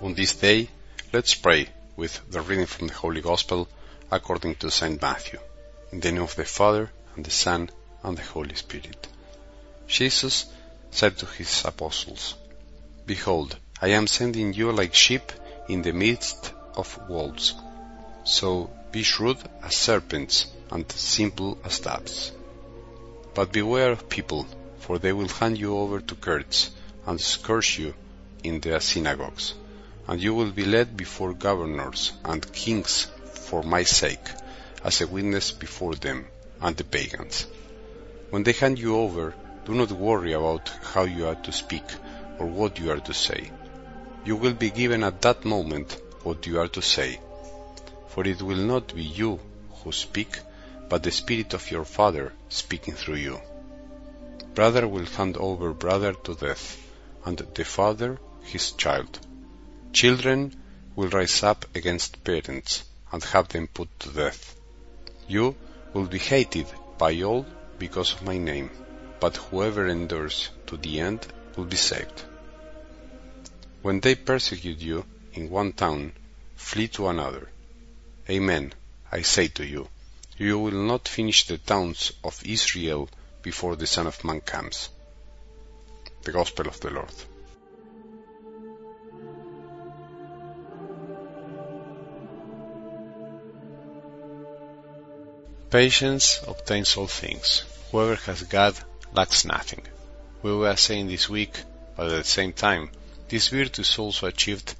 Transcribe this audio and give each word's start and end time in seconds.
On 0.00 0.14
this 0.14 0.36
day, 0.36 0.68
let's 1.12 1.34
pray 1.34 1.68
with 1.96 2.20
the 2.30 2.40
reading 2.40 2.66
from 2.66 2.86
the 2.86 2.94
Holy 2.94 3.20
Gospel 3.20 3.68
according 4.12 4.54
to 4.56 4.70
St. 4.70 5.02
Matthew. 5.02 5.40
In 5.90 5.98
the 5.98 6.12
name 6.12 6.22
of 6.22 6.36
the 6.36 6.44
Father, 6.44 6.92
and 7.16 7.24
the 7.24 7.32
Son, 7.32 7.68
and 8.04 8.16
the 8.16 8.22
Holy 8.22 8.54
Spirit. 8.54 9.08
Jesus 9.88 10.46
said 10.92 11.18
to 11.18 11.26
his 11.26 11.64
apostles, 11.64 12.36
Behold, 13.06 13.56
I 13.82 13.88
am 13.88 14.06
sending 14.06 14.52
you 14.54 14.70
like 14.70 14.94
sheep 14.94 15.32
in 15.68 15.82
the 15.82 15.92
midst 15.92 16.52
of 16.76 16.96
wolves. 17.08 17.56
So 18.22 18.70
be 18.92 19.02
shrewd 19.02 19.38
as 19.64 19.74
serpents 19.74 20.46
and 20.70 20.88
simple 20.92 21.58
as 21.64 21.80
doves. 21.80 22.30
But 23.34 23.50
beware 23.50 23.90
of 23.90 24.08
people, 24.08 24.46
for 24.78 25.00
they 25.00 25.12
will 25.12 25.26
hand 25.26 25.58
you 25.58 25.76
over 25.76 26.00
to 26.00 26.14
courts 26.14 26.70
and 27.04 27.20
scourge 27.20 27.80
you 27.80 27.94
in 28.44 28.60
their 28.60 28.78
synagogues 28.78 29.54
and 30.08 30.22
you 30.22 30.34
will 30.34 30.50
be 30.50 30.64
led 30.64 30.96
before 30.96 31.34
governors 31.34 32.12
and 32.24 32.52
kings 32.52 33.08
for 33.48 33.62
my 33.62 33.82
sake, 33.82 34.26
as 34.82 35.02
a 35.02 35.06
witness 35.06 35.52
before 35.52 35.94
them 35.94 36.26
and 36.62 36.76
the 36.76 36.84
pagans. 36.84 37.46
When 38.30 38.42
they 38.42 38.52
hand 38.52 38.78
you 38.78 38.96
over, 38.96 39.34
do 39.66 39.74
not 39.74 39.92
worry 39.92 40.32
about 40.32 40.70
how 40.94 41.02
you 41.02 41.26
are 41.28 41.34
to 41.34 41.52
speak 41.52 41.84
or 42.38 42.46
what 42.46 42.78
you 42.78 42.90
are 42.90 43.00
to 43.00 43.12
say. 43.12 43.50
You 44.24 44.36
will 44.36 44.54
be 44.54 44.70
given 44.70 45.04
at 45.04 45.20
that 45.22 45.44
moment 45.44 46.00
what 46.22 46.46
you 46.46 46.58
are 46.58 46.68
to 46.68 46.80
say, 46.80 47.20
for 48.08 48.26
it 48.26 48.40
will 48.40 48.64
not 48.72 48.94
be 48.94 49.04
you 49.04 49.38
who 49.82 49.92
speak, 49.92 50.38
but 50.88 51.02
the 51.02 51.10
Spirit 51.10 51.52
of 51.52 51.70
your 51.70 51.84
Father 51.84 52.32
speaking 52.48 52.94
through 52.94 53.16
you. 53.16 53.40
Brother 54.54 54.88
will 54.88 55.04
hand 55.04 55.36
over 55.36 55.74
brother 55.74 56.14
to 56.14 56.34
death, 56.34 56.82
and 57.26 57.36
the 57.54 57.64
father 57.64 58.18
his 58.42 58.72
child 58.72 59.18
Children 59.92 60.54
will 60.96 61.08
rise 61.08 61.42
up 61.42 61.64
against 61.74 62.22
parents 62.22 62.84
and 63.10 63.22
have 63.24 63.48
them 63.48 63.66
put 63.66 63.88
to 64.00 64.10
death. 64.10 64.54
You 65.26 65.56
will 65.92 66.06
be 66.06 66.18
hated 66.18 66.66
by 66.98 67.22
all 67.22 67.46
because 67.78 68.12
of 68.12 68.22
my 68.22 68.38
name, 68.38 68.70
but 69.20 69.36
whoever 69.36 69.86
endures 69.86 70.50
to 70.66 70.76
the 70.76 71.00
end 71.00 71.26
will 71.56 71.64
be 71.64 71.76
saved. 71.76 72.24
When 73.82 74.00
they 74.00 74.14
persecute 74.14 74.78
you 74.78 75.04
in 75.32 75.50
one 75.50 75.72
town, 75.72 76.12
flee 76.56 76.88
to 76.88 77.08
another. 77.08 77.48
Amen, 78.28 78.74
I 79.10 79.22
say 79.22 79.48
to 79.48 79.64
you, 79.64 79.88
you 80.36 80.58
will 80.58 80.82
not 80.86 81.08
finish 81.08 81.46
the 81.46 81.58
towns 81.58 82.12
of 82.22 82.42
Israel 82.44 83.08
before 83.42 83.76
the 83.76 83.86
Son 83.86 84.06
of 84.06 84.22
Man 84.24 84.40
comes. 84.40 84.88
The 86.22 86.32
Gospel 86.32 86.68
of 86.68 86.78
the 86.80 86.90
Lord. 86.90 87.14
Patience 95.70 96.40
obtains 96.48 96.96
all 96.96 97.06
things. 97.06 97.62
Whoever 97.92 98.14
has 98.14 98.42
God 98.44 98.74
lacks 99.12 99.44
nothing. 99.44 99.82
We 100.40 100.56
were 100.56 100.74
saying 100.76 101.08
this 101.08 101.28
week, 101.28 101.62
but 101.94 102.06
at 102.06 102.16
the 102.16 102.24
same 102.24 102.54
time, 102.54 102.88
this 103.28 103.48
virtue 103.48 103.82
is 103.82 103.98
also 103.98 104.28
achieved 104.28 104.74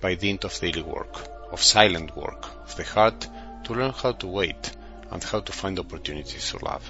by 0.00 0.14
dint 0.14 0.44
of 0.44 0.56
daily 0.60 0.82
work, 0.82 1.28
of 1.50 1.60
silent 1.60 2.16
work, 2.16 2.46
of 2.62 2.76
the 2.76 2.84
heart 2.84 3.26
to 3.64 3.74
learn 3.74 3.90
how 3.90 4.12
to 4.12 4.28
wait 4.28 4.70
and 5.10 5.24
how 5.24 5.40
to 5.40 5.50
find 5.50 5.80
opportunities 5.80 6.52
to 6.52 6.64
love. 6.64 6.88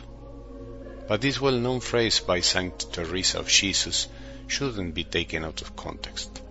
But 1.09 1.23
this 1.23 1.41
well-known 1.41 1.81
phrase 1.81 2.21
by 2.21 2.41
Saint 2.41 2.93
Teresa 2.93 3.39
of 3.39 3.49
Jesus 3.49 4.09
shouldn't 4.47 4.93
be 4.93 5.05
taken 5.05 5.43
out 5.43 5.63
of 5.63 5.75
context. 5.75 6.43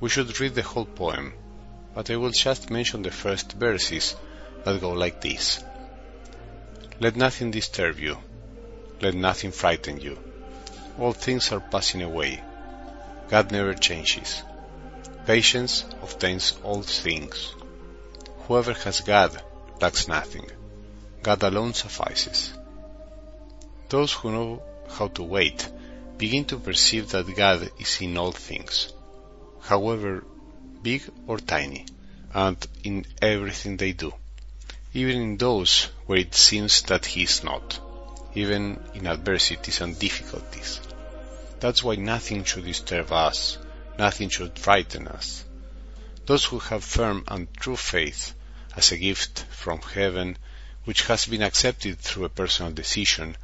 We 0.00 0.08
should 0.08 0.40
read 0.40 0.54
the 0.54 0.62
whole 0.62 0.86
poem, 0.86 1.34
but 1.94 2.10
I 2.10 2.16
will 2.16 2.30
just 2.30 2.70
mention 2.70 3.02
the 3.02 3.10
first 3.10 3.52
verses 3.52 4.16
that 4.64 4.80
go 4.80 4.92
like 4.92 5.20
this. 5.20 5.62
Let 7.00 7.16
nothing 7.16 7.50
disturb 7.50 7.98
you. 7.98 8.18
Let 9.00 9.14
nothing 9.14 9.50
frighten 9.50 10.00
you. 10.00 10.16
All 10.96 11.12
things 11.12 11.50
are 11.50 11.58
passing 11.58 12.02
away. 12.02 12.40
God 13.28 13.50
never 13.50 13.74
changes. 13.74 14.42
Patience 15.26 15.84
obtains 16.02 16.54
all 16.62 16.82
things. 16.82 17.52
Whoever 18.46 18.74
has 18.74 19.00
God 19.00 19.42
lacks 19.80 20.06
nothing. 20.06 20.48
God 21.22 21.42
alone 21.42 21.74
suffices. 21.74 22.52
Those 23.88 24.12
who 24.12 24.30
know 24.30 24.62
how 24.88 25.08
to 25.08 25.24
wait 25.24 25.68
begin 26.16 26.44
to 26.46 26.60
perceive 26.60 27.10
that 27.10 27.34
God 27.34 27.70
is 27.80 28.00
in 28.00 28.16
all 28.16 28.30
things, 28.30 28.92
however 29.62 30.24
big 30.80 31.02
or 31.26 31.38
tiny, 31.38 31.86
and 32.32 32.56
in 32.84 33.04
everything 33.20 33.76
they 33.78 33.92
do 33.92 34.14
even 34.96 35.20
in 35.20 35.36
those 35.36 35.88
where 36.06 36.20
it 36.20 36.32
seems 36.34 36.82
that 36.82 37.04
he 37.04 37.24
is 37.24 37.42
not, 37.42 37.80
even 38.34 38.80
in 38.94 39.08
adversities 39.08 39.80
and 39.80 39.98
difficulties. 39.98 40.80
That's 41.58 41.82
why 41.82 41.96
nothing 41.96 42.44
should 42.44 42.64
disturb 42.64 43.10
us, 43.10 43.58
nothing 43.98 44.28
should 44.28 44.56
frighten 44.56 45.08
us. 45.08 45.44
Those 46.26 46.44
who 46.44 46.60
have 46.60 46.84
firm 46.84 47.24
and 47.26 47.52
true 47.54 47.76
faith 47.76 48.34
as 48.76 48.92
a 48.92 48.96
gift 48.96 49.44
from 49.50 49.80
heaven, 49.80 50.36
which 50.84 51.02
has 51.06 51.26
been 51.26 51.42
accepted 51.42 51.98
through 51.98 52.26
a 52.26 52.28
personal 52.28 52.70
decision, 52.70 53.36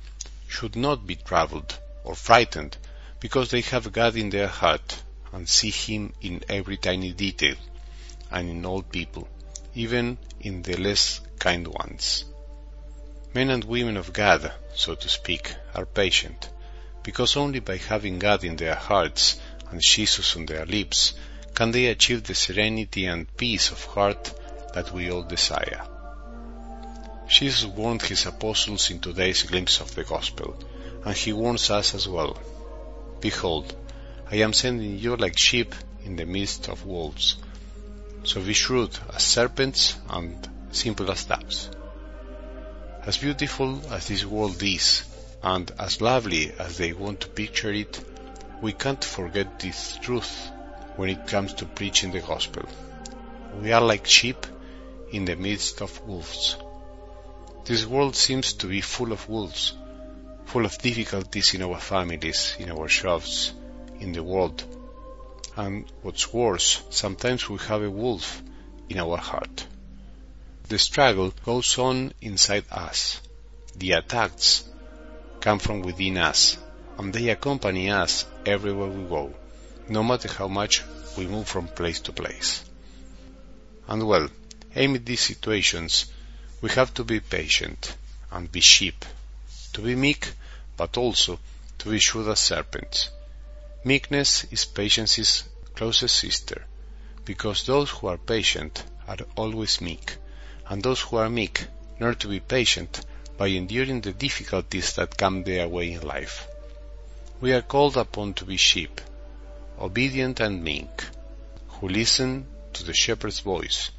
should 0.47 0.77
not 0.77 1.05
be 1.05 1.17
troubled 1.17 1.77
or 2.05 2.15
frightened 2.15 2.77
because 3.19 3.51
they 3.51 3.63
have 3.63 3.93
God 3.93 4.15
in 4.17 4.31
their 4.31 4.49
heart 4.49 5.03
and 5.33 5.49
see 5.49 5.71
Him 5.71 6.13
in 6.21 6.45
every 6.49 6.77
tiny 6.77 7.13
detail 7.13 7.57
and 8.31 8.49
in 8.49 8.65
all 8.65 8.83
people, 8.83 9.29
even 9.75 10.17
in 10.41 10.63
the 10.63 10.77
less 10.77 11.21
kind 11.41 11.67
ones. 11.67 12.25
Men 13.35 13.51
and 13.51 13.65
women 13.65 13.97
of 13.97 14.13
God, 14.13 14.53
so 14.75 14.95
to 14.95 15.09
speak, 15.09 15.55
are 15.75 15.87
patient, 15.87 16.49
because 17.03 17.37
only 17.37 17.59
by 17.59 17.79
having 17.79 18.21
God 18.21 18.45
in 18.45 18.55
their 18.57 18.77
hearts 18.77 19.41
and 19.71 19.81
Jesus 19.81 20.37
on 20.37 20.47
their 20.47 20.67
lips 20.67 21.15
can 21.55 21.73
they 21.73 21.87
achieve 21.87 22.23
the 22.23 22.35
serenity 22.35 23.07
and 23.07 23.37
peace 23.37 23.71
of 23.71 23.85
heart 23.85 24.33
that 24.75 24.93
we 24.93 25.11
all 25.11 25.23
desire. 25.23 25.87
Jesus 27.29 27.65
warned 27.65 28.03
his 28.03 28.27
apostles 28.27 28.91
in 28.91 29.01
today's 29.01 29.43
glimpse 29.45 29.81
of 29.81 29.95
the 29.95 30.05
gospel, 30.05 30.59
and 31.05 31.17
he 31.17 31.33
warns 31.33 31.71
us 31.71 31.95
as 31.95 32.07
well. 32.09 32.39
Behold, 33.21 33.75
I 34.31 34.37
am 34.37 34.53
sending 34.53 34.99
you 34.99 35.17
like 35.17 35.39
sheep 35.39 35.75
in 36.05 36.17
the 36.17 36.27
midst 36.27 36.69
of 36.69 36.85
wolves. 36.85 37.37
So 38.25 38.41
be 38.41 38.53
shrewd 38.53 38.99
as 39.15 39.23
serpents 39.23 39.97
and 40.09 40.49
simple 40.71 41.11
as 41.11 41.25
that. 41.27 41.69
As 43.05 43.19
beautiful 43.19 43.81
as 43.91 44.09
this 44.09 44.25
world 44.25 44.63
is, 44.63 45.05
and 45.43 45.71
as 45.79 46.01
lovely 46.01 46.53
as 46.59 46.77
they 46.77 46.93
want 46.93 47.21
to 47.21 47.29
picture 47.29 47.73
it, 47.73 48.03
we 48.61 48.73
can't 48.73 49.03
forget 49.03 49.59
this 49.59 49.97
truth 49.97 50.51
when 50.97 51.09
it 51.09 51.27
comes 51.27 51.55
to 51.55 51.65
preaching 51.65 52.13
the 52.13 52.21
gospel. 52.21 52.69
We 53.63 53.73
are 53.73 53.81
like 53.81 54.07
sheep 54.07 54.47
in 55.13 55.25
the 55.25 55.37
midst 55.37 55.81
of 55.81 56.07
wolves. 56.07 56.57
This 57.65 57.87
world 57.87 58.17
seems 58.17 58.53
to 58.55 58.67
be 58.67 58.81
full 58.81 59.13
of 59.13 59.29
wolves, 59.29 59.75
full 60.45 60.65
of 60.65 60.79
difficulties 60.79 61.55
in 61.55 61.63
our 61.63 61.79
families, 61.79 62.57
in 62.59 62.71
our 62.71 62.89
shops, 62.89 63.55
in 63.99 64.13
the 64.13 64.23
world. 64.23 64.63
And 65.57 65.85
what's 66.03 66.33
worse, 66.33 66.83
sometimes 66.91 67.49
we 67.49 67.59
have 67.59 67.83
a 67.83 67.91
wolf 67.91 68.43
in 68.89 68.99
our 68.99 69.17
heart. 69.17 69.67
The 70.71 70.79
struggle 70.79 71.35
goes 71.45 71.77
on 71.79 72.15
inside 72.21 72.65
us. 72.71 73.21
The 73.75 73.91
attacks 73.91 74.63
come 75.41 75.59
from 75.59 75.83
within 75.83 76.17
us, 76.17 76.59
and 76.97 77.13
they 77.13 77.29
accompany 77.31 77.91
us 77.91 78.25
everywhere 78.47 78.87
we 78.87 79.03
go, 79.09 79.35
no 79.89 80.05
matter 80.05 80.29
how 80.33 80.47
much 80.47 80.85
we 81.19 81.27
move 81.27 81.49
from 81.49 81.67
place 81.67 81.99
to 82.03 82.13
place. 82.13 82.63
And 83.89 84.07
well, 84.07 84.29
amid 84.77 85.07
these 85.07 85.23
situations, 85.23 86.07
we 86.61 86.71
have 86.71 86.95
to 86.95 87.03
be 87.03 87.19
patient 87.19 87.97
and 88.31 88.53
be 88.53 88.61
sheep, 88.61 89.05
to 89.73 89.81
be 89.81 89.97
meek, 89.97 90.35
but 90.77 90.97
also 90.97 91.41
to 91.79 91.91
be 91.91 91.99
shrewd 91.99 92.29
as 92.29 92.39
serpents. 92.39 93.11
Meekness 93.83 94.45
is 94.53 94.67
patience's 94.67 95.43
closest 95.75 96.15
sister, 96.15 96.65
because 97.25 97.67
those 97.67 97.91
who 97.91 98.07
are 98.07 98.19
patient 98.19 98.85
are 99.09 99.19
always 99.35 99.81
meek 99.81 100.17
and 100.71 100.85
those 100.85 101.01
who 101.01 101.17
are 101.17 101.29
meek 101.29 101.67
learn 101.99 102.15
to 102.15 102.29
be 102.29 102.39
patient 102.39 103.05
by 103.37 103.49
enduring 103.49 104.01
the 104.01 104.13
difficulties 104.13 104.95
that 104.95 105.17
come 105.17 105.43
their 105.43 105.69
way 105.69 105.93
in 105.93 106.01
life. 106.01 106.47
We 107.41 107.53
are 107.53 107.63
called 107.63 107.97
upon 107.97 108.35
to 108.35 108.45
be 108.45 108.57
sheep, 108.57 109.01
obedient 109.81 110.39
and 110.39 110.63
meek, 110.63 111.05
who 111.69 111.89
listen 111.89 112.47
to 112.75 112.85
the 112.85 112.95
shepherd's 112.95 113.41
voice, 113.41 113.91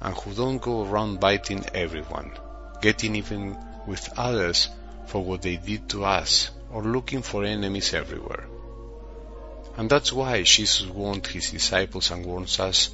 and 0.00 0.14
who 0.16 0.32
don't 0.32 0.62
go 0.62 0.84
around 0.84 1.20
biting 1.20 1.66
everyone, 1.74 2.32
getting 2.80 3.16
even 3.16 3.58
with 3.86 4.08
others 4.16 4.70
for 5.06 5.22
what 5.22 5.42
they 5.42 5.56
did 5.56 5.90
to 5.90 6.04
us, 6.04 6.50
or 6.72 6.82
looking 6.82 7.20
for 7.20 7.44
enemies 7.44 7.92
everywhere. 7.92 8.46
And 9.76 9.90
that's 9.90 10.12
why 10.12 10.42
Jesus 10.42 10.86
warned 10.86 11.26
his 11.26 11.50
disciples 11.50 12.10
and 12.10 12.24
warns 12.24 12.58
us 12.60 12.90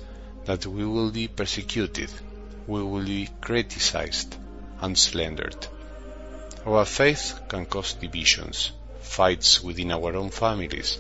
that 0.47 0.67
we 0.67 0.85
will 0.85 1.11
be 1.11 1.29
persecuted, 1.29 2.11
we 2.71 2.81
will 2.85 3.05
be 3.05 3.29
criticized 3.41 4.37
and 4.81 4.97
slandered. 4.97 5.67
Our 6.65 6.85
faith 6.85 7.41
can 7.49 7.67
cause 7.67 7.95
divisions, 7.95 8.71
fights 9.01 9.61
within 9.61 9.91
our 9.91 10.15
own 10.15 10.31
families 10.31 10.99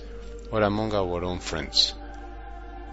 or 0.50 0.62
among 0.62 0.92
our 0.94 1.22
own 1.22 1.38
friends. 1.38 1.94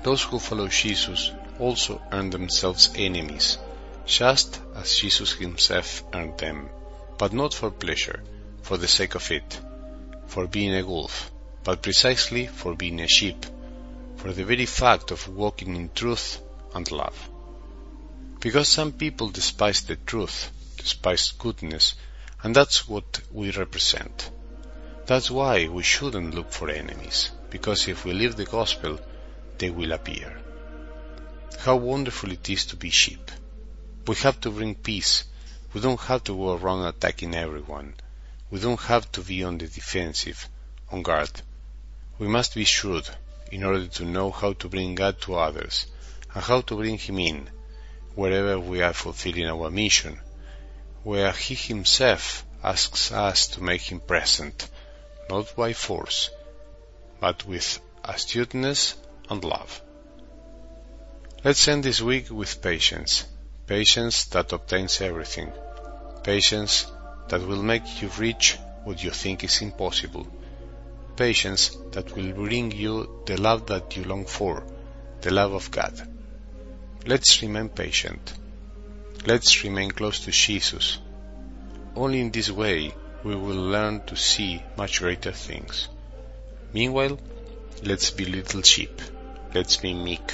Those 0.03 0.21
who 0.21 0.37
follow 0.37 0.67
Jesus 0.67 1.31
also 1.57 1.99
earn 2.11 2.29
themselves 2.29 2.91
enemies, 2.95 3.57
just 4.05 4.61
as 4.75 4.95
Jesus 4.95 5.31
himself 5.33 6.03
earned 6.13 6.37
them, 6.37 6.69
but 7.17 7.33
not 7.33 7.55
for 7.55 7.71
pleasure, 7.71 8.21
for 8.61 8.77
the 8.77 8.87
sake 8.87 9.15
of 9.15 9.31
it, 9.31 9.59
for 10.27 10.45
being 10.45 10.75
a 10.75 10.85
wolf, 10.85 11.31
but 11.63 11.81
precisely 11.81 12.45
for 12.45 12.75
being 12.75 12.99
a 12.99 13.07
sheep, 13.07 13.43
for 14.17 14.31
the 14.33 14.45
very 14.45 14.67
fact 14.67 15.09
of 15.09 15.27
walking 15.35 15.75
in 15.75 15.89
truth 15.95 16.39
and 16.75 16.91
love. 16.91 17.17
Because 18.39 18.67
some 18.67 18.91
people 18.91 19.29
despise 19.29 19.81
the 19.81 19.95
truth, 19.95 20.51
despise 20.77 21.31
goodness, 21.31 21.95
and 22.43 22.55
that's 22.55 22.87
what 22.87 23.19
we 23.31 23.49
represent. 23.49 24.29
That's 25.07 25.31
why 25.31 25.67
we 25.67 25.81
shouldn't 25.81 26.35
look 26.35 26.51
for 26.51 26.69
enemies, 26.69 27.31
because 27.49 27.87
if 27.87 28.05
we 28.05 28.13
live 28.13 28.35
the 28.35 28.45
gospel, 28.45 28.99
they 29.57 29.71
will 29.71 29.91
appear. 29.91 30.39
How 31.57 31.77
wonderful 31.77 32.31
it 32.31 32.47
is 32.47 32.65
to 32.67 32.75
be 32.75 32.91
sheep. 32.91 33.31
We 34.05 34.15
have 34.17 34.39
to 34.41 34.51
bring 34.51 34.75
peace. 34.75 35.23
We 35.73 35.81
don't 35.81 35.99
have 36.01 36.23
to 36.25 36.35
go 36.35 36.55
around 36.55 36.85
attacking 36.85 37.33
everyone. 37.33 37.95
We 38.51 38.59
don't 38.59 38.79
have 38.81 39.11
to 39.13 39.21
be 39.21 39.43
on 39.43 39.57
the 39.57 39.67
defensive, 39.67 40.47
on 40.91 41.01
guard. 41.01 41.41
We 42.19 42.27
must 42.27 42.53
be 42.53 42.65
shrewd 42.65 43.09
in 43.51 43.63
order 43.63 43.87
to 43.87 44.05
know 44.05 44.29
how 44.29 44.53
to 44.53 44.69
bring 44.69 44.93
God 44.93 45.19
to 45.21 45.35
others 45.35 45.87
and 46.35 46.43
how 46.43 46.61
to 46.61 46.75
bring 46.75 46.99
Him 46.99 47.17
in 47.17 47.49
wherever 48.17 48.59
we 48.59 48.81
are 48.81 48.93
fulfilling 48.93 49.45
our 49.45 49.69
mission, 49.69 50.19
where 51.03 51.31
He 51.31 51.53
Himself 51.53 52.43
asks 52.63 53.11
us 53.11 53.47
to 53.49 53.61
make 53.61 53.83
Him 53.91 53.99
present, 53.99 54.67
not 55.29 55.55
by 55.55 55.71
force, 55.73 56.31
but 57.19 57.45
with 57.45 57.79
astuteness 58.03 58.95
and 59.29 59.43
love. 59.43 59.83
Let's 61.43 61.67
end 61.67 61.83
this 61.83 62.01
week 62.01 62.31
with 62.31 62.59
patience. 62.59 63.23
Patience 63.67 64.25
that 64.25 64.51
obtains 64.51 64.99
everything. 64.99 65.51
Patience 66.23 66.87
that 67.29 67.41
will 67.47 67.61
make 67.61 68.01
you 68.01 68.09
reach 68.17 68.57
what 68.83 69.03
you 69.03 69.11
think 69.11 69.43
is 69.43 69.61
impossible. 69.61 70.25
Patience 71.15 71.77
that 71.91 72.15
will 72.15 72.33
bring 72.33 72.71
you 72.71 73.21
the 73.27 73.39
love 73.39 73.67
that 73.67 73.95
you 73.95 74.05
long 74.05 74.25
for, 74.25 74.63
the 75.21 75.31
love 75.31 75.53
of 75.53 75.69
God. 75.69 76.16
Let's 77.05 77.41
remain 77.41 77.69
patient. 77.69 78.33
Let's 79.25 79.63
remain 79.63 79.91
close 79.91 80.19
to 80.25 80.31
Jesus. 80.31 80.99
Only 81.95 82.21
in 82.21 82.31
this 82.31 82.49
way 82.49 82.93
we 83.23 83.35
will 83.35 83.69
learn 83.71 84.05
to 84.05 84.15
see 84.15 84.61
much 84.77 84.99
greater 84.99 85.31
things. 85.31 85.89
Meanwhile, 86.73 87.19
let's 87.83 88.11
be 88.11 88.25
little 88.25 88.61
sheep. 88.61 89.01
Let's 89.53 89.77
be 89.77 89.93
meek. 89.93 90.33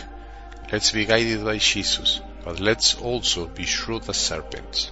Let's 0.71 0.92
be 0.92 1.06
guided 1.06 1.44
by 1.44 1.57
Jesus, 1.60 2.21
but 2.44 2.60
let's 2.60 2.95
also 2.95 3.48
be 3.48 3.65
shrewd 3.65 4.10
as 4.10 4.18
serpents. 4.18 4.92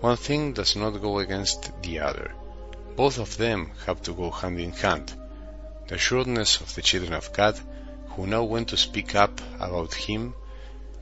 One 0.00 0.16
thing 0.16 0.52
does 0.52 0.76
not 0.76 1.00
go 1.00 1.18
against 1.18 1.72
the 1.82 2.00
other. 2.00 2.32
Both 2.96 3.18
of 3.18 3.36
them 3.36 3.72
have 3.86 4.02
to 4.02 4.12
go 4.12 4.30
hand 4.30 4.60
in 4.60 4.72
hand. 4.72 5.12
The 5.86 5.98
shrewdness 5.98 6.60
of 6.60 6.74
the 6.74 6.82
children 6.82 7.14
of 7.14 7.32
God, 7.32 7.58
who 8.10 8.26
know 8.26 8.44
when 8.44 8.64
to 8.66 8.76
speak 8.76 9.14
up 9.14 9.40
about 9.60 9.94
Him 9.94 10.34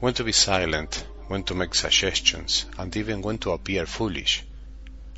when 0.00 0.14
to 0.14 0.24
be 0.24 0.32
silent, 0.32 1.06
when 1.28 1.42
to 1.42 1.54
make 1.54 1.74
suggestions, 1.74 2.66
and 2.78 2.96
even 2.96 3.22
when 3.22 3.38
to 3.38 3.52
appear 3.52 3.86
foolish. 3.86 4.44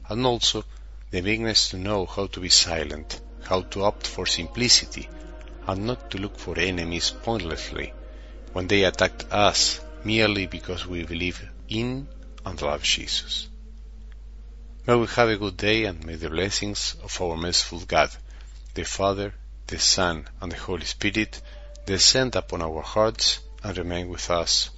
And 0.08 0.25
also 0.25 0.64
the 1.10 1.20
meekness 1.22 1.70
to 1.70 1.76
know 1.76 2.06
how 2.06 2.26
to 2.28 2.40
be 2.40 2.48
silent, 2.48 3.20
how 3.44 3.62
to 3.62 3.84
opt 3.84 4.06
for 4.06 4.26
simplicity, 4.26 5.08
and 5.66 5.86
not 5.86 6.10
to 6.10 6.19
look 6.19 6.38
for 6.38 6.58
enemies 6.58 7.10
pointlessly 7.22 7.92
when 8.52 8.66
they 8.66 8.84
attack 8.84 9.25
us 9.30 9.80
merely 10.04 10.46
because 10.46 10.86
we 10.86 11.04
believe 11.04 11.46
in 11.69 12.08
and 12.46 12.62
love 12.62 12.82
Jesus. 12.82 13.48
May 14.86 14.94
we 14.96 15.06
have 15.06 15.28
a 15.28 15.36
good 15.36 15.56
day 15.56 15.84
and 15.84 16.04
may 16.06 16.14
the 16.14 16.30
blessings 16.30 16.96
of 17.02 17.20
our 17.20 17.36
merciful 17.36 17.80
God, 17.80 18.10
the 18.75 18.84
Father, 18.84 19.34
the 19.66 19.78
Son, 19.78 20.26
and 20.40 20.50
the 20.50 20.56
Holy 20.56 20.86
Spirit 20.86 21.42
descend 21.84 22.36
upon 22.36 22.62
our 22.62 22.80
hearts 22.80 23.40
and 23.62 23.78
remain 23.78 24.08
with 24.08 24.31
us 24.31 24.70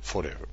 forever. 0.00 0.46